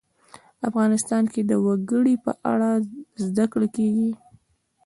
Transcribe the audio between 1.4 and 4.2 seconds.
د وګړي په اړه زده کړه کېږي.